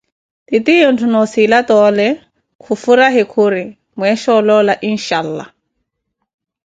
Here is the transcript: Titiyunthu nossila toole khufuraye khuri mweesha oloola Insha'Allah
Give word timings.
Titiyunthu 0.47 1.05
nossila 1.13 1.57
toole 1.69 2.07
khufuraye 2.63 3.23
khuri 3.31 3.63
mweesha 3.97 4.29
oloola 4.39 4.73
Insha'Allah 4.89 5.47